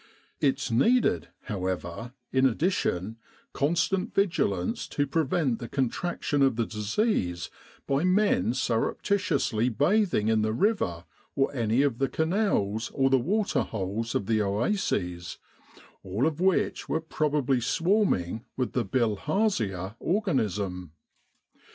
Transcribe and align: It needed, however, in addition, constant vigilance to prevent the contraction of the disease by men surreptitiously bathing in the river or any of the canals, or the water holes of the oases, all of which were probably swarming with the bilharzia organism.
It 0.39 0.71
needed, 0.71 1.27
however, 1.43 2.13
in 2.31 2.47
addition, 2.47 3.17
constant 3.53 4.15
vigilance 4.15 4.87
to 4.87 5.05
prevent 5.05 5.59
the 5.59 5.67
contraction 5.69 6.41
of 6.41 6.55
the 6.55 6.65
disease 6.65 7.51
by 7.85 8.03
men 8.03 8.55
surreptitiously 8.55 9.69
bathing 9.69 10.27
in 10.27 10.41
the 10.41 10.53
river 10.53 11.05
or 11.35 11.53
any 11.53 11.83
of 11.83 11.99
the 11.99 12.09
canals, 12.09 12.89
or 12.95 13.11
the 13.11 13.19
water 13.19 13.61
holes 13.61 14.15
of 14.15 14.25
the 14.25 14.41
oases, 14.41 15.37
all 16.01 16.25
of 16.25 16.39
which 16.41 16.89
were 16.89 16.99
probably 16.99 17.61
swarming 17.61 18.43
with 18.57 18.71
the 18.73 18.83
bilharzia 18.83 19.95
organism. 19.99 20.93